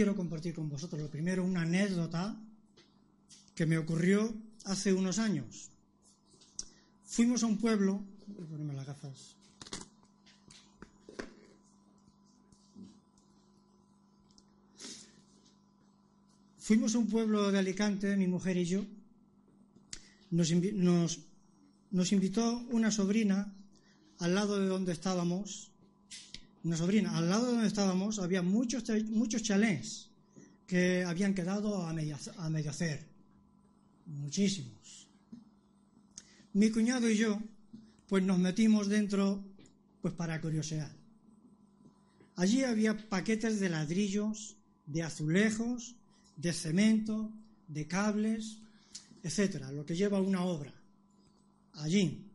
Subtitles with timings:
[0.00, 0.98] quiero compartir con vosotros.
[0.98, 2.34] Lo primero, una anécdota
[3.54, 4.34] que me ocurrió
[4.64, 5.68] hace unos años.
[7.04, 9.36] Fuimos a un pueblo, voy a ponerme las gafas.
[16.56, 18.86] Fuimos a un pueblo de Alicante, mi mujer y yo.
[20.30, 20.50] Nos,
[21.90, 23.54] nos, invitó una sobrina
[24.18, 25.69] al lado de donde estábamos.
[26.62, 29.42] Una sobrina, al lado de donde estábamos había muchos, muchos
[30.66, 33.06] que habían quedado a medio, a medio hacer.
[34.06, 35.08] Muchísimos.
[36.52, 37.40] Mi cuñado y yo,
[38.06, 39.42] pues nos metimos dentro,
[40.02, 40.90] pues para curiosear.
[42.36, 44.56] Allí había paquetes de ladrillos,
[44.86, 45.96] de azulejos,
[46.36, 47.32] de cemento,
[47.68, 48.58] de cables,
[49.22, 50.74] etcétera, lo que lleva una obra.
[51.74, 52.30] Allí,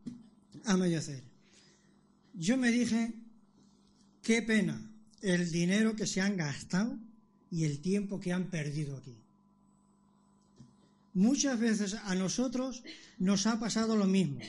[0.66, 1.24] a medio hacer.
[2.34, 3.14] Yo me dije,
[4.26, 4.82] qué pena
[5.22, 6.98] el dinero que se han gastado
[7.52, 9.16] y el tiempo que han perdido aquí.
[11.14, 12.84] Muchas veces a nosotros
[13.20, 14.40] nos ha pasado lo mismo.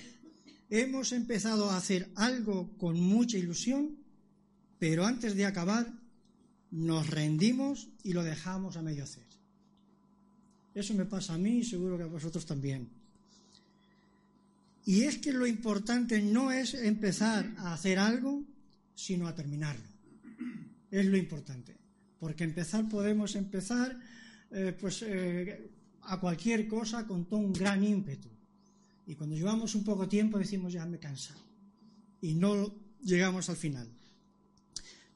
[0.70, 3.98] Hemos empezado a hacer algo con mucha ilusión,
[4.78, 5.92] pero antes de acabar
[6.70, 9.26] nos rendimos y lo dejamos a medio hacer.
[10.74, 12.88] Eso me pasa a mí y seguro que a vosotros también.
[14.86, 18.42] Y es que lo importante no es empezar a hacer algo,
[18.96, 19.86] sino a terminarlo.
[20.90, 21.76] Es lo importante.
[22.18, 23.96] Porque empezar podemos empezar
[24.50, 25.70] eh, pues eh,
[26.02, 28.28] a cualquier cosa con todo un gran ímpetu.
[29.06, 31.40] Y cuando llevamos un poco tiempo decimos ya me he cansado.
[32.20, 33.88] Y no llegamos al final.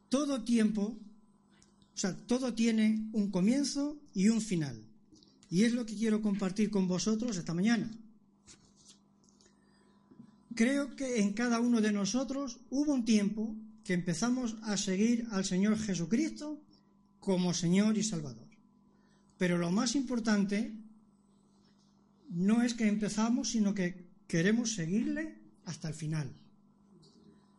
[0.09, 4.81] Todo tiempo, o sea, todo tiene un comienzo y un final.
[5.51, 7.91] Y es lo que quiero compartir con vosotros esta mañana.
[10.55, 13.57] Creo que en cada uno de nosotros hubo un tiempo
[13.91, 16.63] que empezamos a seguir al Señor Jesucristo
[17.19, 18.47] como Señor y Salvador.
[19.37, 20.73] Pero lo más importante
[22.29, 26.33] no es que empezamos, sino que queremos seguirle hasta el final.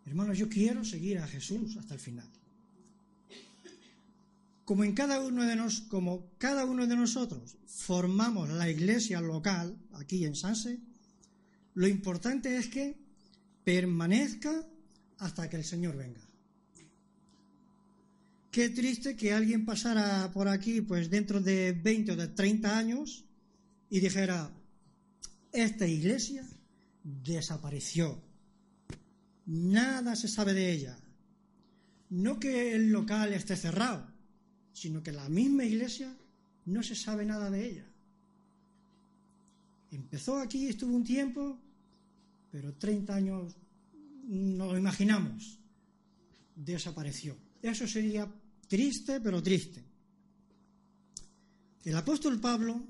[0.05, 2.29] Hermanos, yo quiero seguir a Jesús hasta el final
[4.63, 9.77] como en cada uno de nos, como cada uno de nosotros formamos la iglesia local
[9.91, 10.79] aquí en Sanse,
[11.73, 12.95] lo importante es que
[13.65, 14.65] permanezca
[15.17, 16.30] hasta que el Señor venga.
[18.51, 23.23] Qué triste que alguien pasara por aquí pues dentro de 20 o de 30 años
[23.89, 24.51] y dijera,
[25.53, 26.45] esta iglesia
[27.01, 28.21] desapareció,
[29.45, 30.97] nada se sabe de ella.
[32.09, 34.05] No que el local esté cerrado,
[34.73, 36.13] sino que la misma iglesia
[36.65, 37.85] no se sabe nada de ella.
[39.91, 41.57] Empezó aquí, estuvo un tiempo,
[42.51, 43.55] pero 30 años,
[44.27, 45.57] no lo imaginamos,
[46.57, 47.37] desapareció.
[47.61, 48.27] Eso sería
[48.71, 49.83] triste, pero triste.
[51.83, 52.81] El apóstol Pablo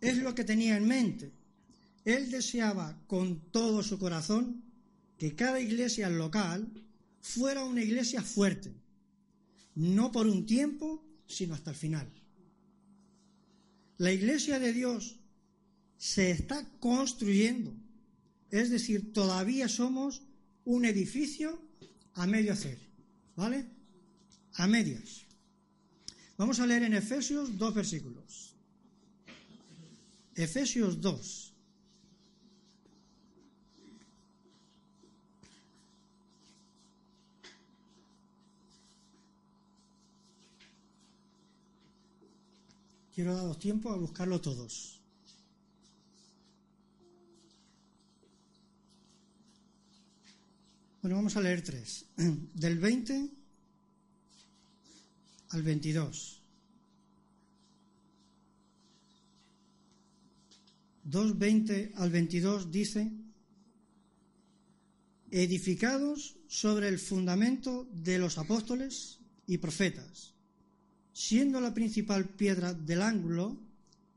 [0.00, 1.32] es lo que tenía en mente.
[2.04, 4.62] Él deseaba con todo su corazón
[5.18, 6.68] que cada iglesia local
[7.20, 8.72] fuera una iglesia fuerte,
[9.74, 12.08] no por un tiempo, sino hasta el final.
[13.96, 15.16] La iglesia de Dios
[15.96, 17.74] se está construyendo,
[18.52, 20.22] es decir, todavía somos
[20.64, 21.60] un edificio
[22.14, 22.78] a medio hacer,
[23.34, 23.77] ¿vale?
[24.58, 25.24] A medias.
[26.36, 28.56] Vamos a leer en Efesios dos versículos.
[30.34, 31.54] Efesios 2.
[43.14, 45.00] Quiero daros tiempo a buscarlo todos.
[51.02, 52.06] Bueno, vamos a leer tres.
[52.54, 53.37] Del 20
[55.50, 56.42] al 22.
[61.10, 63.10] 2.20 al 22 dice,
[65.30, 70.34] edificados sobre el fundamento de los apóstoles y profetas
[71.18, 73.58] siendo la principal piedra del ángulo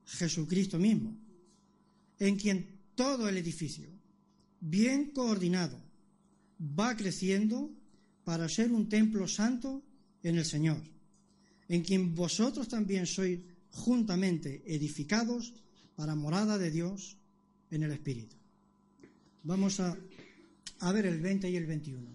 [0.06, 1.18] Jesucristo mismo,
[2.20, 3.90] en quien todo el edificio,
[4.60, 5.80] bien coordinado,
[6.62, 7.72] va creciendo
[8.24, 9.82] para ser un templo santo
[10.22, 10.78] en el Señor,
[11.72, 13.40] en quien vosotros también sois
[13.72, 15.56] juntamente edificados
[15.96, 17.16] para morada de Dios
[17.72, 18.36] en el Espíritu.
[19.44, 19.96] Vamos a,
[20.92, 22.12] ver el 20 y el 21.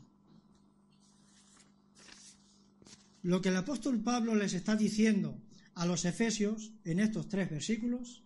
[3.23, 5.41] Lo que el apóstol Pablo les está diciendo
[5.75, 8.23] a los efesios en estos tres versículos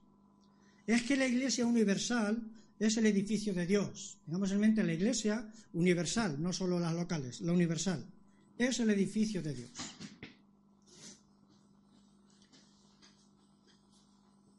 [0.84, 2.42] es que la iglesia universal
[2.80, 4.18] es el edificio de Dios.
[4.24, 8.04] Tengamos en mente la iglesia universal, no solo las locales, la universal.
[8.58, 9.70] Es el edificio de Dios.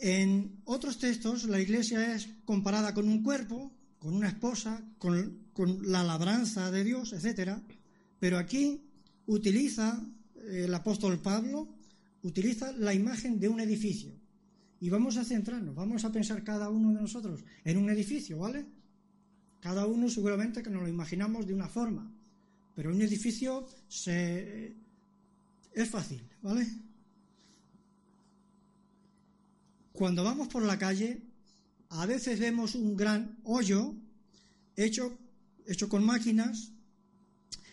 [0.04, 5.38] En otros textos la iglesia es comparada con un cuerpo, con una esposa, con,
[5.84, 7.60] la labranza de Dios, etc.
[8.20, 8.82] Pero aquí
[9.28, 10.04] utiliza
[10.38, 11.68] eh, el apóstol Pablo,
[12.24, 14.12] utiliza la imagen de un edificio.
[14.80, 18.66] Y vamos a centrarnos, vamos a pensar cada uno de nosotros en un edificio, ¿vale?
[19.60, 22.12] Cada uno seguramente que nos lo imaginamos de una forma,
[22.74, 24.76] pero un edificio se...
[25.76, 26.66] es fácil, ¿vale?
[29.94, 31.22] Cuando vamos por la calle,
[31.90, 33.94] a veces vemos un gran hoyo
[34.76, 35.18] hecho,
[35.68, 36.72] hecho con máquinas,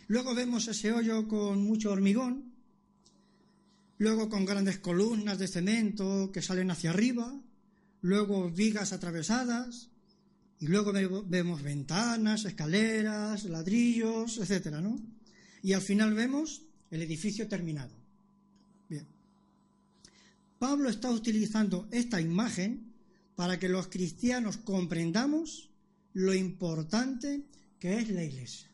[0.09, 2.53] luego vemos ese hoyo con mucho hormigón,
[3.99, 7.41] luego con grandes columnas de cemento que salen hacia arriba,
[8.03, 9.89] luego vigas atravesadas,
[10.61, 14.99] y luego vemos ventanas, escaleras, ladrillos, etcétera, ¿no?
[15.63, 17.98] Y al final vemos el edificio terminado.
[20.59, 22.93] Pablo está utilizando esta imagen
[23.37, 25.71] para que los cristianos comprendamos
[26.15, 27.45] lo importante
[27.79, 28.69] que es la iglesia.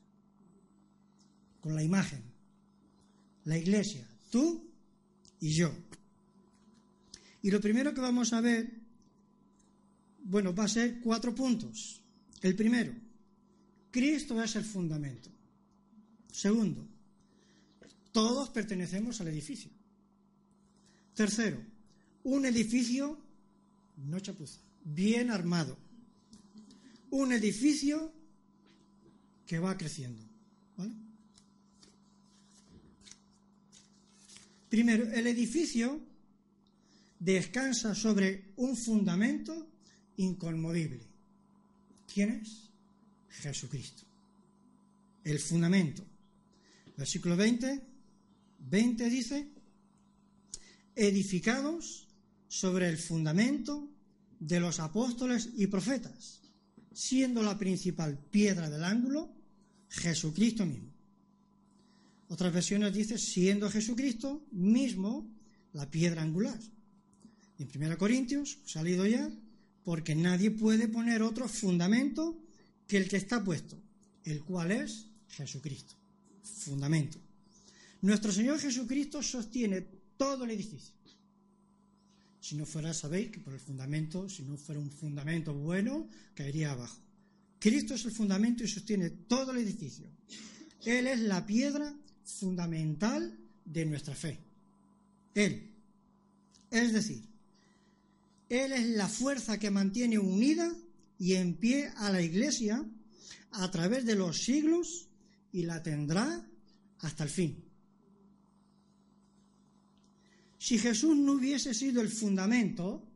[1.61, 2.23] Con la imagen.
[3.45, 4.71] La iglesia, tú
[5.41, 5.71] y yo.
[7.43, 8.73] Y lo primero que vamos a ver,
[10.23, 12.01] bueno, va a ser cuatro puntos.
[12.41, 12.95] El primero,
[13.91, 15.29] Cristo es el fundamento.
[16.33, 16.89] Segundo,
[18.13, 19.71] todos pertenecemos al edificio.
[21.15, 21.74] Tercero,
[22.25, 23.19] un edificio,
[24.09, 25.77] no chapuza, bien armado.
[27.11, 28.13] Un edificio
[29.47, 30.23] que va creciendo.
[34.69, 36.01] Primero, el edificio
[37.21, 39.69] descansa sobre un fundamento
[40.17, 41.01] inconmovible.
[42.13, 42.71] ¿Quién es?
[43.31, 44.03] Jesucristo.
[45.23, 46.05] El fundamento.
[46.97, 47.81] Versículo 20,
[48.69, 49.49] 20 dice,
[50.97, 52.04] edificados
[52.55, 53.91] sobre el fundamento
[54.39, 56.41] de los apóstoles y profetas,
[56.93, 59.29] siendo la principal piedra del ángulo
[59.89, 60.95] Jesucristo mismo.
[62.29, 65.29] Otras versiones dice, siendo Jesucristo mismo
[65.73, 66.61] la piedra angular.
[67.59, 69.29] En 1 Corintios, salido ya,
[69.83, 72.41] porque nadie puede poner otro fundamento
[72.87, 73.83] que el que está puesto,
[74.23, 75.97] el cual es Jesucristo.
[76.45, 77.19] Fundamento.
[78.03, 79.81] Nuestro Señor Jesucristo sostiene
[80.17, 80.94] todo el edificio.
[82.45, 86.73] Si no fuera, sabéis que por el fundamento, si no fuera un fundamento bueno, caería
[86.73, 87.01] abajo.
[87.59, 90.07] Cristo es el fundamento y sostiene todo el edificio.
[90.85, 94.39] Él es la piedra fundamental de nuestra fe.
[95.35, 95.73] Él.
[96.71, 97.25] Es decir,
[98.51, 100.71] Él es la fuerza que mantiene unida
[101.19, 102.85] y en pie a la Iglesia
[103.53, 105.09] a través de los siglos
[105.51, 106.47] y la tendrá
[106.99, 107.64] hasta el fin.
[110.65, 113.07] Si Jesús no hubiese sido el fundamento,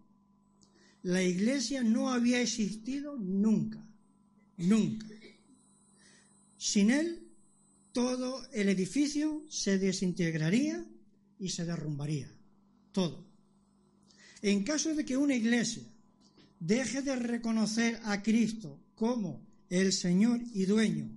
[1.04, 3.82] la iglesia no había existido nunca,
[4.58, 5.06] nunca.
[6.58, 7.26] Sin Él,
[7.92, 10.84] todo el edificio se desintegraría
[11.38, 12.30] y se derrumbaría,
[12.92, 13.24] todo.
[14.42, 15.84] En caso de que una iglesia
[16.60, 19.40] deje de reconocer a Cristo como
[19.70, 21.08] el Señor y dueño,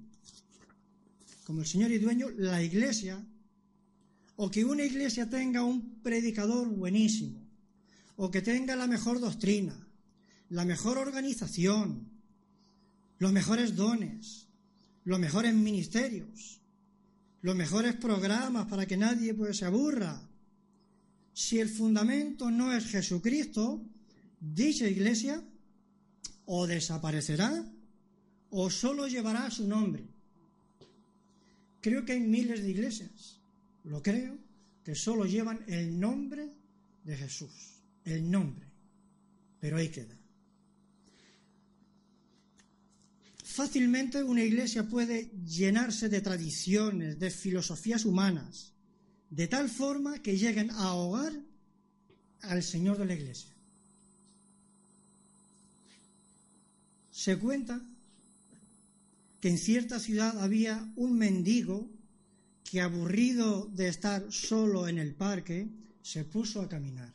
[1.43, 3.21] como el Señor y dueño, la iglesia
[4.35, 7.41] o que una iglesia tenga un predicador buenísimo,
[8.15, 9.75] o que tenga la mejor doctrina,
[10.49, 12.09] la mejor organización,
[13.19, 14.47] los mejores dones,
[15.03, 16.61] los mejores ministerios,
[17.41, 20.21] los mejores programas para que nadie pues, se aburra.
[21.33, 23.83] Si el fundamento no es Jesucristo,
[24.39, 25.43] dicha iglesia
[26.45, 27.65] o desaparecerá
[28.49, 30.07] o solo llevará su nombre.
[31.79, 33.40] Creo que hay miles de iglesias
[33.83, 34.37] lo creo,
[34.83, 36.49] que solo llevan el nombre
[37.03, 37.51] de Jesús,
[38.05, 38.65] el nombre,
[39.59, 40.15] pero ahí queda.
[43.43, 48.71] Fácilmente una iglesia puede llenarse de tradiciones, de filosofías humanas,
[49.29, 51.33] de tal forma que lleguen a ahogar
[52.41, 53.51] al Señor de la iglesia.
[57.11, 57.81] Se cuenta
[59.41, 61.89] que en cierta ciudad había un mendigo
[62.71, 65.67] que aburrido de estar solo en el parque,
[66.01, 67.11] se puso a caminar.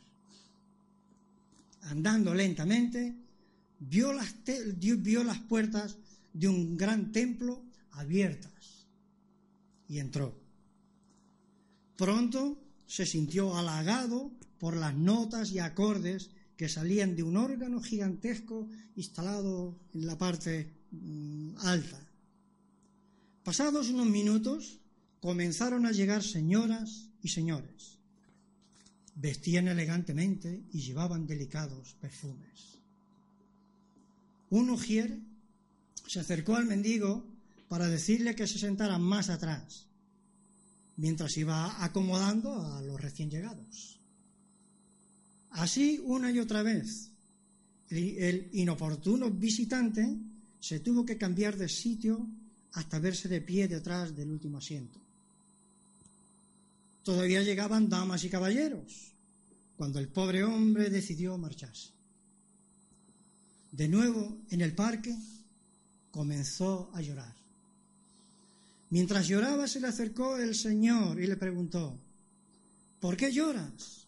[1.81, 3.15] Andando lentamente,
[3.79, 5.97] vio las, puertas
[6.31, 8.85] de un gran templo abiertas
[9.89, 10.37] y entró.
[11.95, 18.69] Pronto se sintió halagado por las notas y acordes que salían de un órgano gigantesco
[18.95, 21.99] instalado en la parte mm, alta.
[23.43, 24.81] Pasados unos minutos,
[25.21, 27.97] comenzaron a llegar señoras y señores.
[29.19, 32.77] vestían elegantemente y llevaban delicados perfumes.
[34.51, 35.17] Un ujier
[36.07, 37.25] se acercó al mendigo
[37.67, 39.87] para decirle que se sentara más atrás,
[40.97, 43.99] mientras iba acomodando a los recién llegados.
[45.49, 47.09] Así una y otra vez,
[47.89, 50.15] el inoportuno visitante
[50.59, 52.27] se tuvo que cambiar de sitio
[52.73, 55.06] hasta verse de pie detrás del último asiento.
[57.07, 59.13] Todavía llegaban damas y caballeros,
[59.77, 61.91] cuando el pobre hombre decidió marcharse.
[63.71, 65.15] De nuevo, en el parque,
[66.11, 67.33] comenzó a llorar.
[68.89, 71.97] Mientras lloraba, se le acercó el Señor y le preguntó,
[72.99, 74.05] ¿por qué lloras?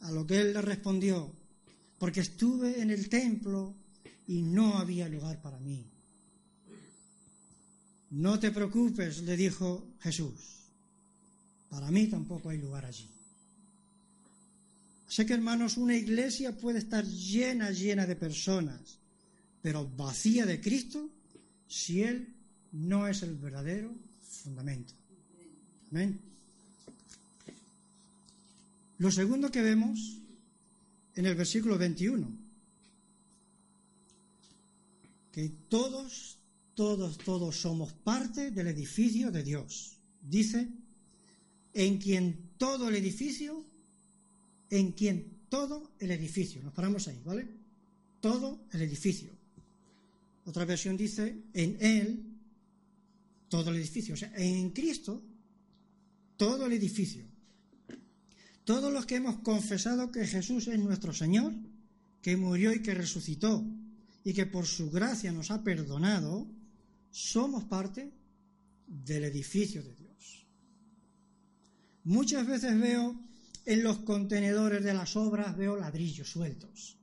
[0.00, 1.30] A lo que él le respondió,
[1.98, 3.74] porque estuve en el templo
[4.26, 5.84] y no había lugar para mí.
[8.12, 10.54] No te preocupes, le dijo Jesús
[11.74, 13.08] para mí tampoco hay lugar allí.
[15.08, 18.98] Sé que, hermanos, una iglesia puede estar llena, llena de personas,
[19.60, 21.10] pero vacía de Cristo
[21.66, 22.32] si Él
[22.70, 24.94] no es el verdadero fundamento.
[25.90, 26.20] Amén.
[28.98, 30.20] Lo segundo que vemos
[31.16, 32.24] en el versículo 21,
[35.32, 36.38] que todos,
[36.76, 39.96] todos, todos somos parte del edificio de Dios.
[40.22, 40.68] Dice,
[41.74, 43.62] en quien todo el edificio,
[44.70, 47.46] en quien todo el edificio, nos paramos ahí, ¿vale?
[48.20, 49.30] Todo el edificio.
[50.46, 52.24] Otra versión dice, en Él,
[53.48, 54.14] todo el edificio.
[54.14, 55.22] O sea, en Cristo,
[56.36, 57.24] todo el edificio.
[58.64, 61.52] Todos los que hemos confesado que Jesús es nuestro Señor,
[62.22, 63.64] que murió y que resucitó,
[64.24, 66.46] y que por su gracia nos ha perdonado,
[67.10, 68.10] somos parte
[68.86, 70.03] del edificio de Dios.
[72.04, 73.18] Muchas veces veo
[73.64, 76.98] en los contenedores de las obras, veo ladrillos sueltos.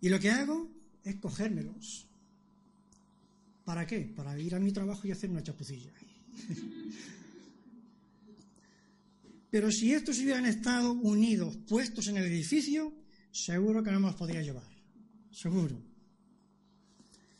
[0.00, 0.70] Y lo que hago
[1.04, 2.06] es cogérmelos.
[3.64, 4.00] ¿Para qué?
[4.00, 5.92] Para ir a mi trabajo y hacer una chapucilla.
[9.50, 12.92] Pero si estos hubieran estado unidos, puestos en el edificio,
[13.30, 14.68] seguro que no nos podría llevar.
[15.30, 15.78] Seguro.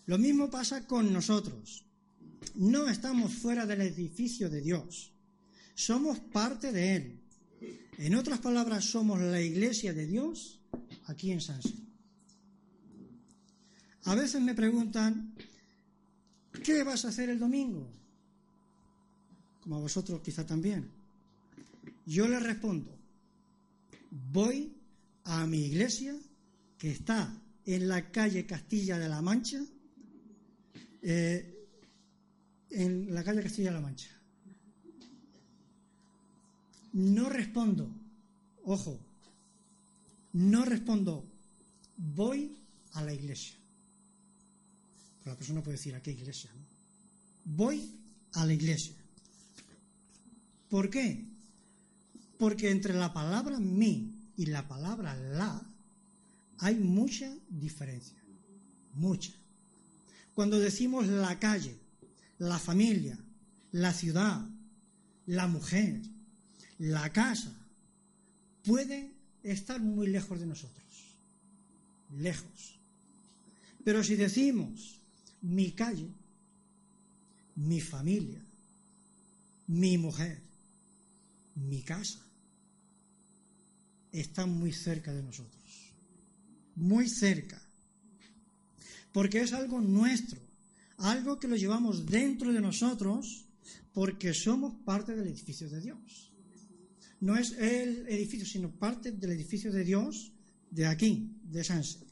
[0.06, 1.85] Lo mismo pasa con nosotros.
[2.54, 5.12] No estamos fuera del edificio de Dios.
[5.78, 7.20] Somos parte de Él.
[7.99, 10.58] En otras palabras, somos la iglesia de Dios
[11.06, 11.73] aquí en Sanse.
[14.02, 15.37] A veces me preguntan,
[16.64, 17.88] ¿qué vas a hacer el domingo?
[19.61, 20.90] Como a vosotros quizá también.
[22.06, 22.99] Yo les respondo,
[24.32, 24.73] voy
[25.23, 26.16] a mi iglesia
[26.76, 27.32] que está
[27.64, 29.61] en la calle Castilla de la Mancha,
[31.02, 31.68] eh,
[32.68, 34.17] en la calle Castilla de la Mancha.
[36.92, 37.90] No respondo,
[38.64, 38.99] ojo,
[40.33, 41.25] no respondo,
[41.97, 42.57] voy
[42.92, 43.57] a la iglesia.
[45.21, 46.50] Pero la persona puede decir, ¿a qué iglesia?
[47.45, 47.90] Voy
[48.33, 48.95] a la iglesia.
[50.68, 51.25] ¿Por qué?
[52.38, 55.62] Porque entre la palabra mi y la palabra la
[56.59, 58.18] hay mucha diferencia,
[58.95, 59.33] mucha.
[60.35, 61.76] Cuando decimos la calle,
[62.38, 63.18] la familia,
[63.73, 64.45] la ciudad,
[65.26, 66.00] la mujer,
[66.78, 67.52] la casa
[68.64, 69.11] puede
[69.42, 70.85] estar muy lejos de nosotros,
[72.16, 72.78] lejos.
[73.85, 75.00] Pero si decimos
[75.42, 76.08] mi calle,
[77.56, 78.40] mi familia,
[79.66, 80.40] mi mujer,
[81.56, 82.20] mi casa,
[84.12, 85.92] están muy cerca de nosotros,
[86.76, 87.61] muy cerca,
[89.12, 90.40] porque es algo nuestro,
[90.99, 93.44] algo que lo llevamos dentro de nosotros
[93.92, 96.27] porque somos parte del edificio de Dios
[97.20, 100.32] no es el edificio, sino parte del edificio de Dios
[100.70, 102.06] de aquí, de Sanse.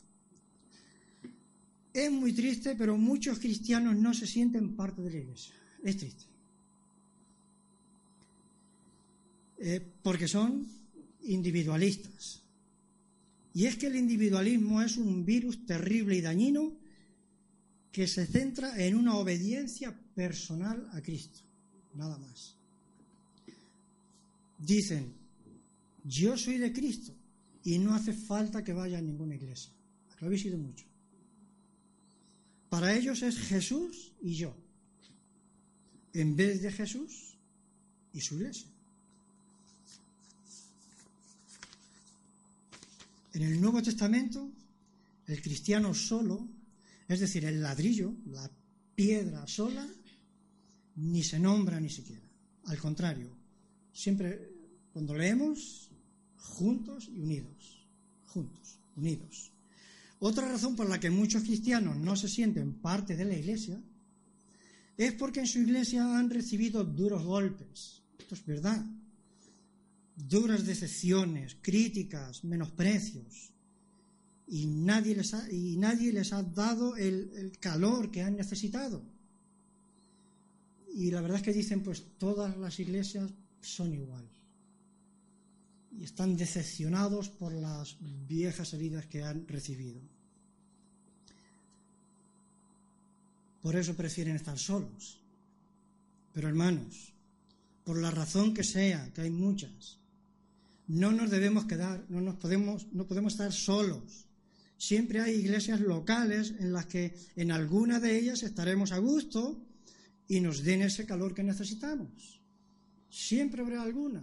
[1.92, 5.54] Es muy triste, pero muchos cristianos no se sienten parte de la iglesia.
[5.82, 6.25] Es triste.
[9.58, 10.66] Eh, porque son
[11.22, 12.42] individualistas.
[13.54, 16.76] Y es que el individualismo es un virus terrible y dañino
[17.90, 21.40] que se centra en una obediencia personal a Cristo,
[21.94, 22.56] nada más
[24.58, 25.12] dicen,
[26.04, 27.12] yo soy de Cristo
[27.64, 29.72] y no hace falta que vaya a ninguna iglesia.
[30.20, 30.86] Lo habéis sido mucho.
[32.68, 34.54] Para ellos es Jesús y yo,
[36.12, 37.36] en vez de Jesús
[38.12, 38.68] y su iglesia.
[43.34, 44.50] En el Nuevo Testamento,
[45.26, 46.48] el cristiano solo,
[47.06, 48.50] es decir, el ladrillo, la
[48.94, 49.86] piedra sola,
[50.96, 52.26] ni se nombra ni siquiera.
[52.64, 53.36] Al contrario,
[53.97, 54.53] Siempre,
[54.93, 55.91] cuando leemos,
[56.37, 57.83] juntos y unidos,
[58.26, 59.50] juntos, unidos.
[60.19, 63.81] Otra razón por la que muchos cristianos no se sienten parte de la iglesia
[64.99, 68.03] es porque en su iglesia han recibido duros golpes.
[68.19, 68.85] Esto es verdad.
[70.15, 73.50] Duras decepciones, críticas, menosprecios.
[74.47, 79.03] Y nadie les ha, y nadie les ha dado el, el calor que han necesitado.
[80.95, 83.33] Y la verdad es que dicen, pues todas las iglesias
[83.66, 84.28] son igual.
[85.99, 90.00] Y están decepcionados por las viejas heridas que han recibido.
[93.62, 95.18] Por eso prefieren estar solos.
[96.32, 97.12] Pero hermanos,
[97.85, 99.99] por la razón que sea, que hay muchas,
[100.88, 104.26] no nos debemos quedar, no nos podemos, no podemos estar solos.
[104.78, 109.58] Siempre hay iglesias locales en las que en alguna de ellas estaremos a gusto
[110.28, 112.36] y nos den ese calor que necesitamos.
[113.16, 114.23] Siempre habrá alguna.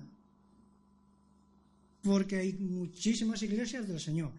[2.03, 4.31] Porque hay muchísimas iglesias del Señor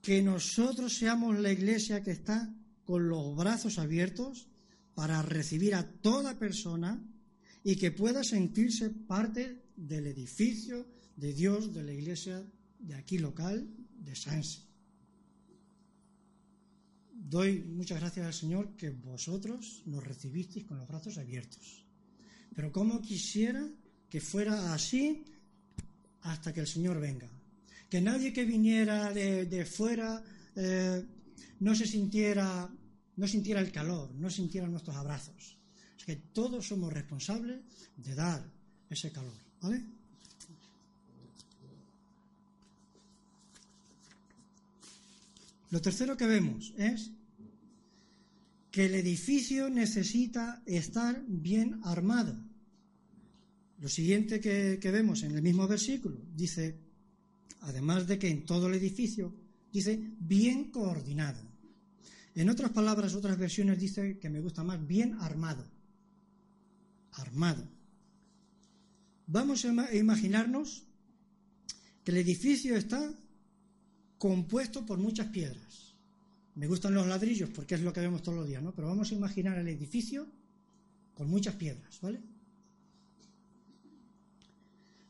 [0.00, 2.52] que nosotros seamos la iglesia que está
[2.84, 4.48] con los brazos abiertos
[4.94, 7.00] para recibir a toda persona
[7.62, 12.42] y que pueda sentirse parte del edificio de Dios de la iglesia
[12.78, 13.68] de aquí local
[13.98, 14.71] de Sanse.
[17.14, 21.84] Doy muchas gracias al Señor que vosotros nos recibisteis con los brazos abiertos.
[22.54, 23.66] Pero como quisiera
[24.08, 25.24] que fuera así
[26.22, 27.30] hasta que el Señor venga
[27.92, 30.24] que nadie que viniera de, fuera
[30.56, 31.04] eh,
[31.60, 32.66] no se sintiera,
[33.16, 35.58] no sintiera el calor, no sintiera nuestros abrazos.
[35.98, 37.60] Es que todos somos responsables
[37.98, 38.50] de dar
[38.88, 39.36] ese calor.
[39.60, 39.84] ¿Vale?
[45.72, 47.12] Lo tercero que vemos es
[48.70, 52.36] que el edificio necesita estar bien armado.
[53.78, 56.76] Lo siguiente que, que, vemos en el mismo versículo dice,
[57.62, 59.34] además de que en todo el edificio
[59.72, 61.40] dice bien coordinado.
[62.34, 65.64] En otras palabras, otras versiones dice que me gusta más bien armado.
[67.12, 67.66] Armado.
[69.26, 70.84] Vamos a imaginarnos
[72.04, 73.10] que el edificio está
[74.22, 75.96] compuesto por muchas piedras.
[76.54, 78.70] Me gustan los ladrillos porque es lo que vemos todos los días, ¿no?
[78.72, 80.28] Pero vamos a imaginar el edificio
[81.16, 82.20] con muchas piedras, ¿vale?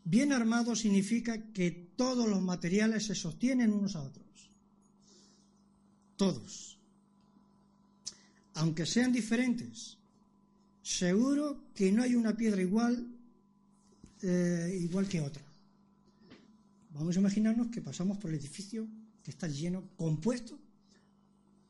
[0.02, 4.50] Bien armado significa que todos los materiales se sostienen unos a otros.
[6.16, 6.78] Todos.
[8.54, 9.98] Aunque sean diferentes,
[10.80, 13.06] seguro que no hay una piedra igual,
[14.22, 15.44] eh, igual que otra.
[16.94, 18.88] Vamos a imaginarnos que pasamos por el edificio
[19.22, 20.58] que está lleno, compuesto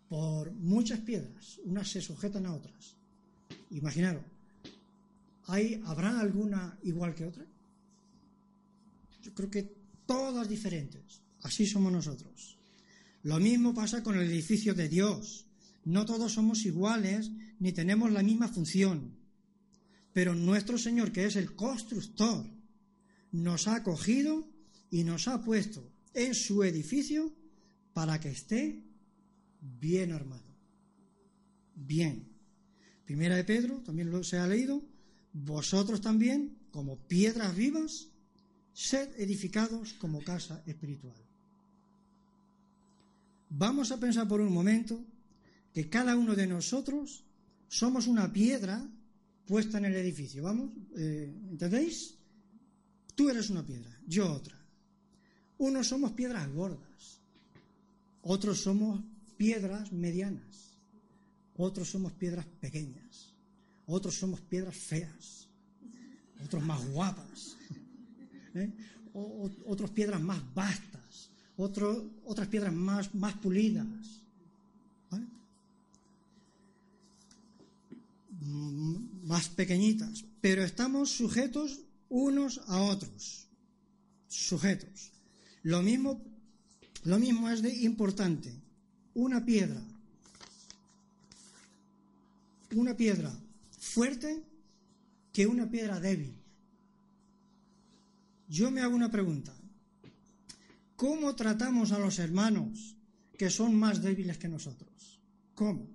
[0.08, 1.58] por muchas piedras.
[1.64, 2.96] Unas se sujetan a otras.
[3.70, 4.24] Imaginaros,
[5.46, 7.46] ¿hay, ¿habrá alguna igual que otra?
[9.22, 9.74] Yo creo que
[10.06, 11.22] todas diferentes.
[11.42, 12.58] Así somos nosotros.
[13.22, 15.46] Lo mismo pasa con el edificio de Dios.
[15.84, 19.16] No todos somos iguales ni tenemos la misma función.
[20.12, 22.44] Pero nuestro Señor, que es el constructor,
[23.30, 24.46] nos ha acogido
[24.90, 27.32] y nos ha puesto en su edificio
[27.92, 28.82] para que esté
[29.60, 30.52] bien armado.
[31.74, 32.28] Bien.
[33.04, 34.82] Primera de Pedro, también lo se ha leído,
[35.32, 38.08] vosotros también, como piedras vivas,
[38.72, 41.16] sed edificados como casa espiritual.
[43.50, 45.04] Vamos a pensar por un momento
[45.74, 47.24] que cada uno de nosotros
[47.68, 48.86] somos una piedra
[49.46, 50.42] puesta en el edificio.
[50.42, 50.70] ¿Vamos?
[50.96, 52.16] Eh, ¿Entendéis?
[53.14, 54.58] Tú eres una piedra, yo otra.
[55.58, 56.88] Unos somos piedras gordas,
[58.22, 59.00] otros somos
[59.36, 60.78] piedras medianas,
[61.56, 63.34] otros somos piedras pequeñas,
[63.86, 65.48] otros somos piedras feas,
[66.44, 67.56] otros más guapas.
[68.54, 68.72] ¿eh?
[69.14, 74.22] otras piedras más vastas, otras piedras más, más pulidas.
[78.30, 83.46] Mm, más pequeñitas, pero estamos sujetos unos a otros,
[84.26, 85.12] sujetos.
[85.62, 86.20] Lo mismo,
[87.04, 88.52] lo mismo es de importante.
[89.14, 89.82] Una piedra,
[92.74, 93.32] una piedra
[93.78, 94.42] fuerte
[95.32, 96.34] que una piedra débil.
[98.48, 99.52] Yo me hago una pregunta.
[100.96, 102.96] ¿Cómo tratamos a los hermanos
[103.36, 105.18] que son más débiles que nosotros?
[105.54, 105.86] ¿Cómo?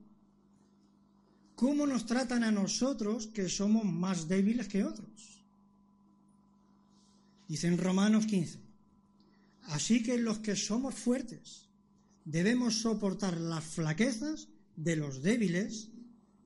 [1.55, 5.41] ¿Cómo nos tratan a nosotros que somos más débiles que otros?
[7.47, 8.66] Dice en Romanos 15.
[9.67, 11.67] Así que los que somos fuertes
[12.23, 15.89] debemos soportar las flaquezas de los débiles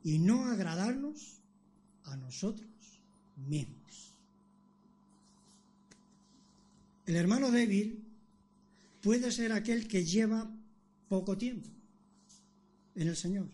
[0.04, 1.40] y no agradarnos
[2.04, 2.70] a nosotros
[3.48, 4.16] mismos.
[7.06, 8.04] El hermano débil
[9.02, 10.50] puede ser aquel que lleva
[11.08, 11.70] poco tiempo
[12.96, 13.50] en el Señor,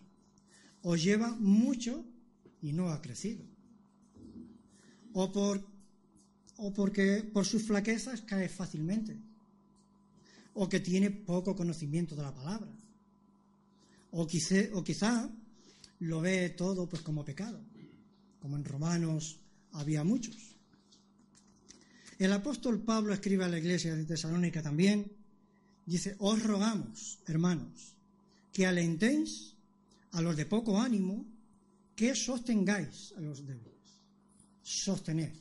[0.82, 2.04] o lleva mucho
[2.62, 3.44] y no ha crecido,
[5.12, 5.66] o, por,
[6.56, 9.18] o porque por sus flaquezas cae fácilmente,
[10.58, 12.66] o que tiene poco conocimiento de la palabra,
[14.10, 15.30] o, o quizá
[16.00, 17.62] lo ve todo pues como pecado,
[18.40, 19.38] como en Romanos
[19.72, 20.56] había muchos.
[22.18, 25.06] El apóstol Pablo escribe a la iglesia de Tesalónica también,
[25.86, 27.94] dice, os rogamos, hermanos,
[28.52, 29.54] que alentéis
[30.10, 31.24] a los de poco ánimo,
[31.94, 33.78] que sostengáis a los débiles.
[34.64, 35.32] Sostener.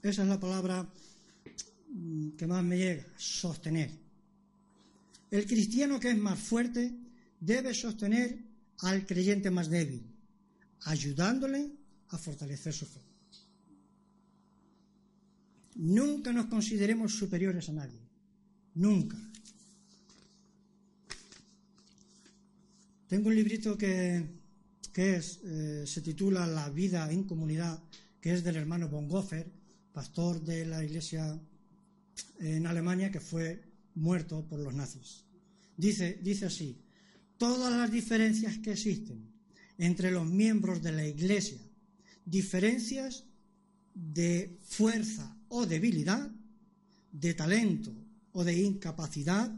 [0.00, 0.88] Esa es la palabra
[2.36, 3.90] que más me llega, sostener.
[5.30, 6.92] El cristiano que es más fuerte
[7.38, 8.38] debe sostener
[8.78, 10.04] al creyente más débil,
[10.82, 11.70] ayudándole
[12.08, 13.00] a fortalecer su fe.
[15.76, 18.00] Nunca nos consideremos superiores a nadie.
[18.74, 19.16] Nunca.
[23.08, 24.24] Tengo un librito que,
[24.94, 27.82] es, eh, se titula La vida en comunidad,
[28.20, 29.50] que es del hermano Bonhoeffer,
[29.92, 31.40] pastor de la iglesia
[32.38, 33.62] en Alemania que fue
[33.94, 35.24] muerto por los nazis.
[35.76, 36.76] Dice, dice así,
[37.38, 39.30] todas las diferencias que existen
[39.78, 41.60] entre los miembros de la iglesia,
[42.24, 43.24] diferencias
[43.94, 46.30] de fuerza o debilidad,
[47.12, 47.92] de talento
[48.32, 49.52] o de incapacidad,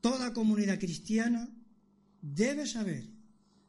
[0.00, 1.48] toda comunidad cristiana
[2.22, 3.04] debe saber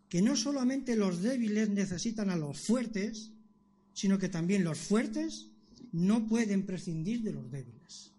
[0.10, 3.32] que no solamente los débiles necesitan a los fuertes,
[3.94, 5.51] sino que también los fuertes
[5.92, 8.12] no pueden prescindir de los débiles.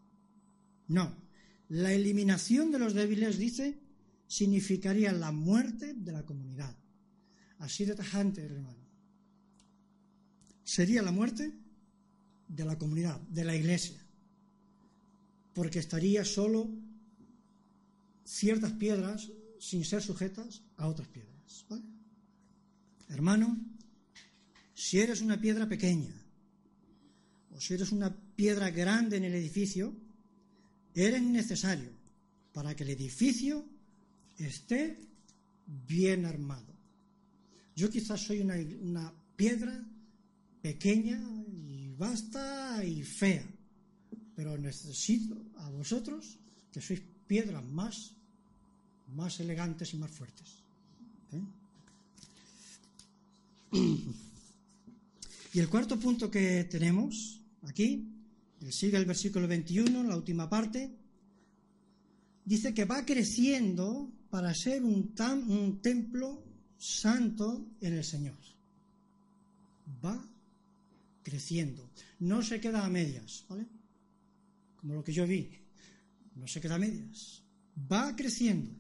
[0.88, 1.14] No,
[1.68, 3.78] la eliminación de los débiles, dice,
[4.26, 6.76] significaría la muerte de la comunidad.
[7.58, 8.82] Así de tajante, hermano.
[10.64, 11.52] Sería la muerte
[12.48, 14.00] de la comunidad, de la iglesia,
[15.54, 16.70] porque estaría solo
[18.24, 21.66] ciertas piedras sin ser sujetas a otras piedras.
[23.08, 23.58] Hermano,
[24.74, 26.21] si eres una piedra pequeña
[27.54, 29.94] o si eres una piedra grande en el edificio,
[30.94, 31.90] eres necesario
[32.52, 33.64] para que el edificio
[34.38, 34.98] esté
[35.88, 36.72] bien armado.
[37.76, 39.84] Yo quizás soy una, una piedra
[40.60, 43.46] pequeña y vasta y fea,
[44.36, 46.38] pero necesito a vosotros
[46.72, 48.12] que sois piedras más
[49.14, 50.62] más elegantes y más fuertes.
[51.32, 51.42] ¿eh?
[55.54, 57.41] Y el cuarto punto que tenemos
[57.72, 58.06] aquí,
[58.70, 60.90] sigue el versículo 21, la última parte,
[62.44, 65.14] dice que va creciendo para ser un,
[65.48, 66.44] un templo
[66.78, 68.36] santo en el Señor.
[70.04, 70.22] Va
[71.22, 71.90] creciendo.
[72.20, 73.66] No se queda a medias, ¿vale?
[74.76, 75.50] Como lo que yo vi.
[76.36, 77.42] No se queda a medias.
[77.90, 78.70] Va creciendo.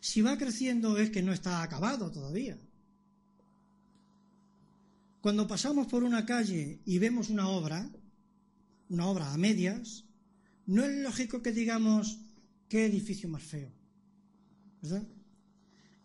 [0.00, 2.56] Si va creciendo es que no está acabado todavía.
[5.20, 7.90] Cuando pasamos por una calle y vemos una obra,
[8.88, 10.04] una obra a medias,
[10.66, 12.18] no es lógico que digamos
[12.68, 13.70] qué edificio más feo.
[14.80, 15.06] ¿Verdad?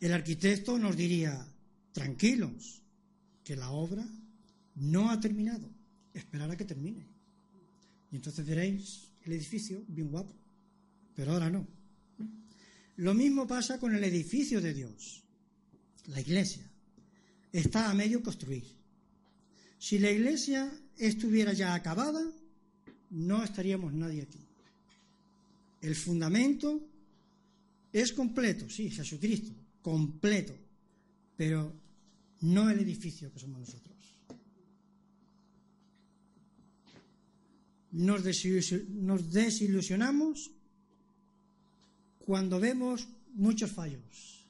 [0.02, 1.48] El arquitecto nos diría,
[1.94, 2.82] tranquilos,
[3.44, 4.06] que la obra
[4.76, 5.70] no ha terminado,
[6.14, 7.08] esperar a que termine.
[8.12, 10.36] Y entonces veréis el edificio bien guapo,
[11.16, 11.66] pero ahora no.
[12.98, 15.24] Lo mismo pasa con el edificio de Dios,
[16.08, 16.70] la iglesia.
[17.52, 18.66] Está a medio construir.
[19.86, 20.68] Si la iglesia
[20.98, 22.24] estuviera ya acabada,
[23.12, 24.40] no estaríamos nadie aquí.
[25.80, 26.82] El fundamento
[27.94, 29.52] es completo, sí, Jesucristo,
[29.84, 30.56] completo,
[31.38, 31.72] pero
[32.42, 33.96] no el edificio que somos nosotros.
[37.92, 38.24] Nos
[39.32, 40.50] desilusionamos
[42.26, 44.48] cuando vemos muchos fallos,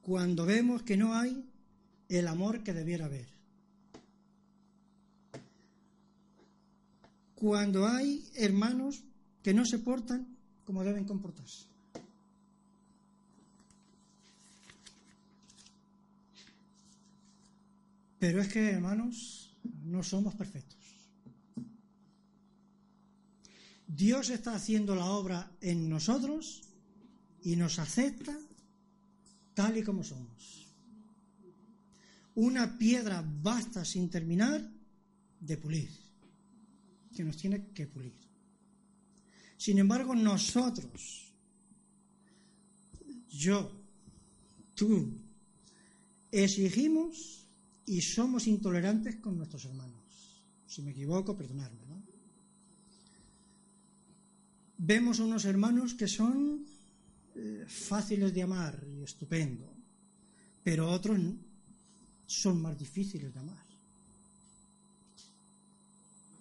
[0.00, 1.49] cuando vemos que no hay
[2.18, 3.28] el amor que debiera haber,
[7.34, 9.02] cuando hay hermanos
[9.42, 11.64] que no se portan como deben comportarse.
[18.18, 20.78] Pero es que, hermanos, no somos perfectos.
[23.86, 26.62] Dios está haciendo la obra en nosotros
[27.42, 28.38] y nos acepta
[29.54, 30.69] tal y como somos.
[32.40, 34.66] Una piedra basta sin terminar
[35.40, 35.90] de pulir,
[37.14, 38.16] que nos tiene que pulir.
[39.58, 41.34] Sin embargo, nosotros,
[43.28, 43.70] yo,
[44.74, 45.12] tú,
[46.32, 47.46] exigimos
[47.84, 50.42] y somos intolerantes con nuestros hermanos.
[50.66, 51.84] Si me equivoco, perdonadme.
[51.88, 52.02] ¿no?
[54.78, 56.64] Vemos unos hermanos que son
[57.34, 59.76] eh, fáciles de amar y estupendo,
[60.62, 61.18] pero otros
[62.30, 63.66] son más difíciles de amar.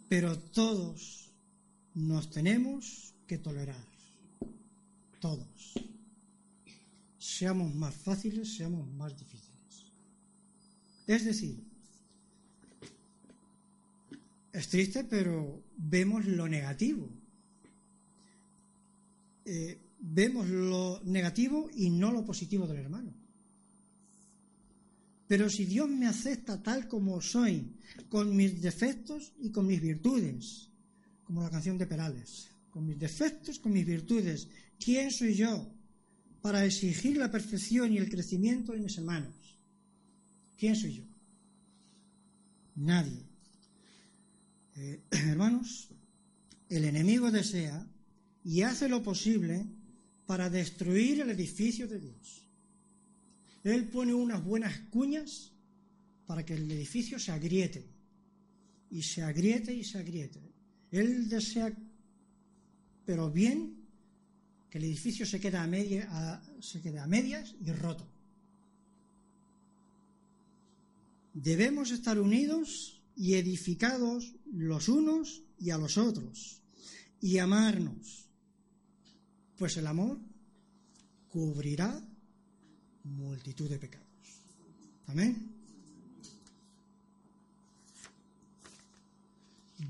[0.07, 1.31] Pero todos
[1.95, 3.87] nos tenemos que tolerar,
[5.19, 5.73] todos.
[7.17, 9.91] Seamos más fáciles, seamos más difíciles.
[11.07, 11.63] Es decir,
[14.53, 17.09] es triste, pero vemos lo negativo.
[19.45, 23.11] Eh, vemos lo negativo y no lo positivo del hermano.
[25.29, 27.77] Pero si Dios me acepta tal como soy,
[28.09, 30.71] con mis defectos y con mis virtudes,
[31.23, 34.47] como la canción de Perales, con mis defectos, con mis virtudes,
[34.83, 35.71] ¿quién soy yo
[36.41, 39.59] para exigir la perfección y el crecimiento de mis hermanos?
[40.57, 41.03] ¿Quién soy yo?
[42.77, 43.21] Nadie.
[44.77, 45.89] Eh, hermanos,
[46.69, 47.85] el enemigo desea
[48.43, 49.67] y hace lo posible
[50.25, 52.48] para destruir el edificio de Dios.
[53.63, 55.51] Él pone unas buenas cuñas
[56.25, 57.85] para que el edificio se agriete,
[58.91, 60.39] y se agriete y se agriete.
[60.91, 61.71] Él desea,
[63.05, 63.75] pero bien,
[64.69, 66.41] que el edificio se quede a,
[67.07, 68.07] medias y roto.
[71.33, 76.61] debemos estar unidos y edificados los unos y a los otros
[77.21, 78.29] y amarnos,
[79.57, 80.19] pues el amor
[81.29, 82.01] cubrirá
[83.17, 84.07] multitud de pecados.
[85.07, 85.59] Amén.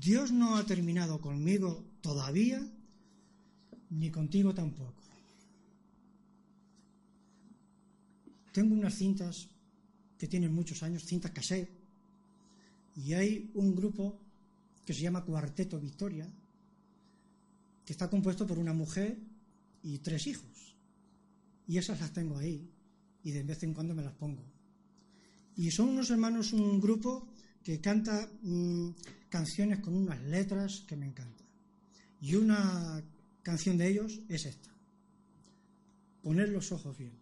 [0.00, 2.62] Dios no ha terminado conmigo todavía,
[3.90, 5.02] ni contigo tampoco.
[8.52, 9.48] Tengo unas cintas
[10.16, 11.68] que tienen muchos años, cintas cassette,
[12.96, 14.18] y hay un grupo
[14.84, 16.26] que se llama Cuarteto Victoria,
[17.84, 19.18] que está compuesto por una mujer
[19.82, 20.74] y tres hijos.
[21.66, 22.69] Y esas las tengo ahí,
[23.22, 24.42] y de vez en cuando me las pongo.
[25.56, 27.28] Y son unos hermanos, un grupo
[27.62, 28.90] que canta mm,
[29.28, 31.46] canciones con unas letras que me encantan.
[32.20, 33.02] Y una
[33.42, 34.70] canción de ellos es esta.
[36.22, 37.12] Poner los ojos bien.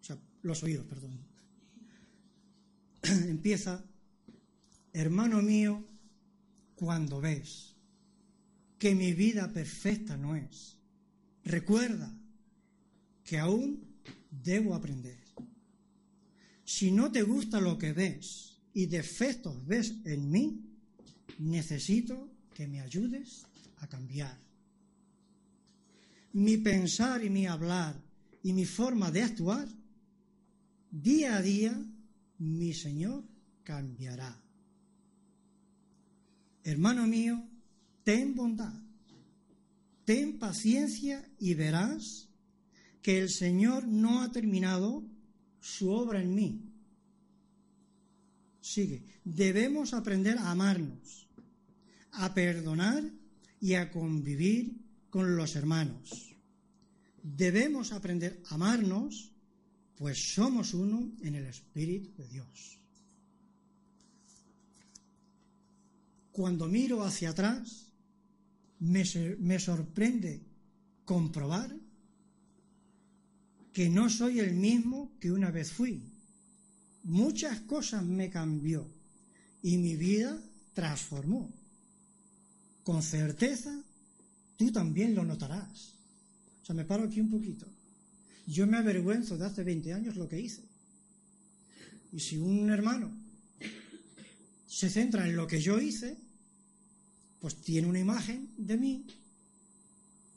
[0.00, 1.18] O sea, los oídos, perdón.
[3.02, 3.84] empieza,
[4.92, 5.84] hermano mío,
[6.74, 7.74] cuando ves
[8.78, 10.78] que mi vida perfecta no es,
[11.44, 12.12] recuerda
[13.24, 13.91] que aún
[14.32, 15.18] debo aprender.
[16.64, 20.60] Si no te gusta lo que ves y defectos ves en mí,
[21.38, 23.44] necesito que me ayudes
[23.78, 24.38] a cambiar.
[26.32, 28.00] Mi pensar y mi hablar
[28.42, 29.68] y mi forma de actuar,
[30.90, 31.78] día a día
[32.38, 33.24] mi Señor
[33.64, 34.40] cambiará.
[36.64, 37.44] Hermano mío,
[38.04, 38.72] ten bondad,
[40.04, 42.28] ten paciencia y verás
[43.02, 45.04] que el Señor no ha terminado
[45.60, 46.60] su obra en mí.
[48.60, 51.28] Sigue, debemos aprender a amarnos,
[52.12, 53.02] a perdonar
[53.60, 54.76] y a convivir
[55.10, 56.34] con los hermanos.
[57.22, 59.32] Debemos aprender a amarnos
[60.02, 62.78] pues somos uno en el Espíritu de Dios.
[66.32, 67.92] Cuando miro hacia atrás,
[68.80, 69.04] me,
[69.38, 70.42] me sorprende
[71.04, 71.72] comprobar
[73.72, 76.02] que no soy el mismo que una vez fui.
[77.04, 78.86] Muchas cosas me cambió
[79.62, 80.40] y mi vida
[80.74, 81.52] transformó.
[82.84, 83.82] Con certeza,
[84.56, 85.94] tú también lo notarás.
[86.62, 87.66] O sea, me paro aquí un poquito.
[88.46, 90.62] Yo me avergüenzo de hace 20 años lo que hice.
[92.12, 93.10] Y si un hermano
[94.66, 96.16] se centra en lo que yo hice,
[97.40, 99.06] pues tiene una imagen de mí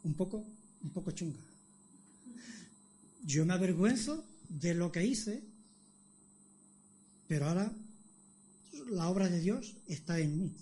[0.04, 0.46] un poco,
[0.84, 1.40] un poco chunga.
[3.26, 5.44] Yo me avergüenzo de lo que hice,
[7.28, 7.72] pero ahora
[8.92, 10.54] la obra de Dios está en mí,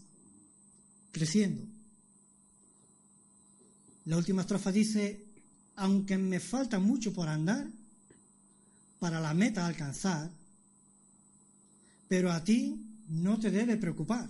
[1.11, 1.61] creciendo.
[4.05, 5.25] La última estrofa dice,
[5.75, 7.67] aunque me falta mucho por andar
[8.99, 10.31] para la meta alcanzar,
[12.07, 14.29] pero a ti no te debe preocupar,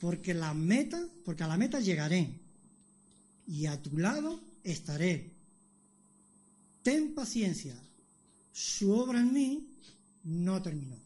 [0.00, 2.40] porque la meta, porque a la meta llegaré
[3.46, 5.31] y a tu lado estaré.
[6.82, 7.76] Ten paciencia,
[8.52, 9.68] su obra en mí
[10.24, 10.96] no terminó.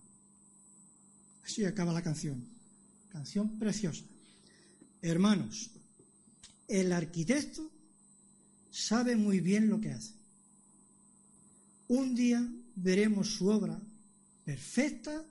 [1.45, 2.45] Así acaba la canción.
[3.11, 4.05] Canción preciosa.
[5.01, 5.71] Hermanos,
[6.67, 7.71] el arquitecto
[8.71, 10.12] sabe muy bien lo que hace.
[11.89, 13.81] Un día veremos su obra
[14.45, 15.25] perfecta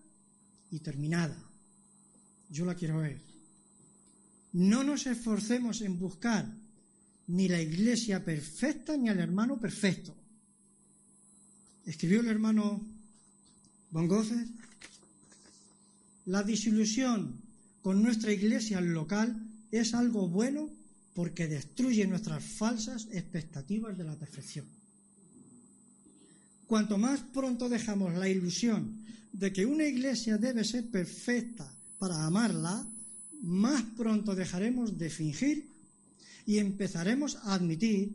[0.72, 1.38] y terminada.
[2.50, 3.20] yo la quiero ver.
[4.54, 6.46] No nos esforcemos en buscar
[7.28, 10.16] ni la iglesia perfecta ni al hermano perfecto.
[11.86, 12.82] Escribió el hermano
[13.92, 14.10] Von
[16.26, 17.40] la disilusión
[17.82, 19.40] con nuestra iglesia local
[19.72, 20.70] es algo bueno
[21.14, 24.66] porque destruye nuestras falsas expectativas de la perfección.
[26.66, 32.88] Cuanto más pronto dejamos la ilusión de que una iglesia debe ser perfecta para amarla,
[33.44, 35.70] más pronto dejaremos de fingir
[36.48, 38.12] y empezaremos a admitir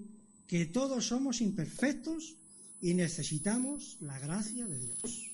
[0.49, 2.37] que todos somos imperfectos
[2.81, 5.31] y necesitamos la gracia de Dios.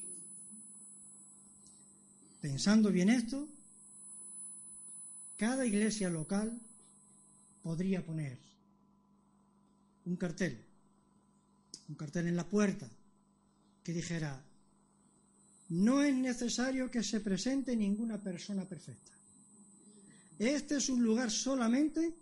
[2.41, 3.49] Pensando bien esto,
[5.37, 6.59] cada iglesia local
[7.63, 8.39] podría poner
[10.07, 10.59] un cartel,
[11.89, 12.89] un cartel en la puerta
[13.83, 14.43] que dijera,
[15.69, 19.13] no es necesario que se presente ninguna persona perfecta.
[20.39, 22.13] Este es un lugar solamente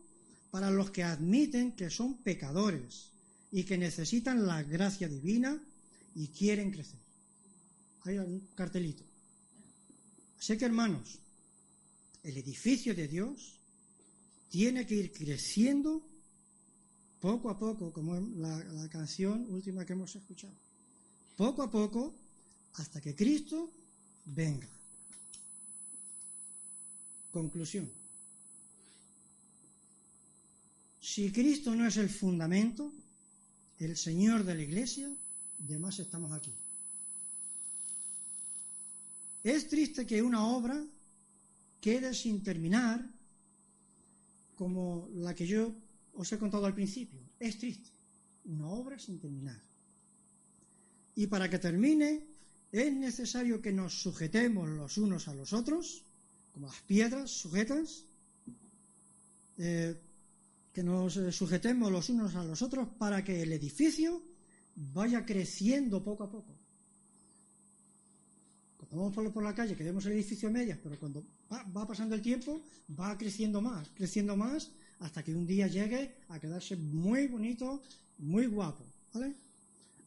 [0.51, 3.14] para los que admiten que son pecadores
[3.55, 5.57] y que necesitan la gracia divina
[6.17, 6.99] y quieren crecer.
[8.03, 9.05] Hay un cartelito.
[10.41, 11.21] Así que hermanos,
[12.25, 13.61] el edificio de Dios
[14.49, 16.05] tiene que ir creciendo
[17.21, 20.55] poco a poco, como la, la canción última que hemos escuchado.
[21.37, 22.13] Poco a poco
[22.75, 23.71] hasta que Cristo
[24.25, 24.67] venga.
[27.31, 27.89] Conclusión.
[31.01, 32.93] Si Cristo no es el fundamento,
[33.85, 35.11] el Señor de la Iglesia,
[35.59, 36.53] de más estamos aquí.
[39.43, 40.83] Es triste que una obra
[41.81, 43.05] quede sin terminar
[44.57, 45.75] como la que yo
[46.15, 47.21] os he contado al principio.
[47.39, 47.91] Es triste.
[48.47, 49.61] Una obra sin terminar.
[51.17, 52.25] Y para que termine,
[52.73, 56.03] es necesario que nos sujetemos los unos a los otros,
[56.53, 58.05] como las piedras sujetas,
[59.59, 59.95] eh,
[60.75, 64.21] que nos eh, sujetemos los unos a los otros para que el edificio
[64.75, 66.53] vaya creciendo poco a poco.
[68.77, 72.17] Cuando vamos por la calle, que vemos el edificio a medias, pero cuando va, pasando
[72.17, 72.61] el tiempo,
[72.99, 77.81] va creciendo más, creciendo más, hasta que un día llegue a quedarse muy bonito,
[78.19, 78.85] muy guapo.
[79.13, 79.33] ¿vale?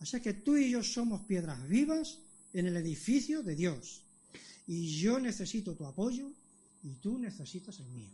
[0.01, 2.19] Así que tú y yo somos piedras vivas
[2.53, 4.03] en el edificio de Dios.
[4.67, 6.30] Y yo necesito tu apoyo
[6.84, 8.12] y tú necesitas el mío.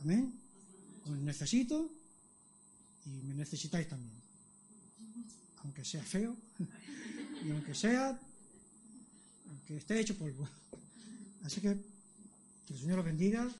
[0.00, 0.49] Amén.
[1.06, 1.90] Os necesito
[3.06, 4.12] y me necesitáis también.
[5.62, 6.36] Aunque sea feo
[7.44, 8.18] y aunque sea,
[9.48, 10.48] aunque esté hecho polvo.
[11.42, 11.76] Así que
[12.70, 13.48] que el Señor los bendiga.